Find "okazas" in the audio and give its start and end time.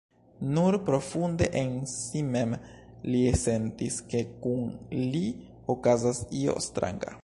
5.77-6.29